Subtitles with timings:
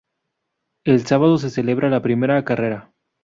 [0.83, 2.91] El sábado se celebra la primera carrera.